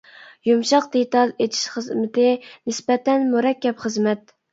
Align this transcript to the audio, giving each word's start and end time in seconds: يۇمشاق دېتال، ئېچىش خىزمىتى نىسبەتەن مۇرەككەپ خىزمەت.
يۇمشاق 0.49 0.85
دېتال، 0.95 1.33
ئېچىش 1.43 1.67
خىزمىتى 1.73 2.25
نىسبەتەن 2.71 3.27
مۇرەككەپ 3.35 3.85
خىزمەت. 3.85 4.35